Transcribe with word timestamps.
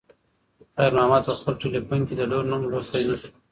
خیر 0.75 0.91
محمد 0.95 1.21
په 1.27 1.33
خپل 1.39 1.55
تلیفون 1.63 1.99
کې 2.07 2.13
د 2.17 2.21
لور 2.31 2.43
نوم 2.51 2.61
لوستی 2.71 3.03
نه 3.09 3.15
شو. 3.21 3.29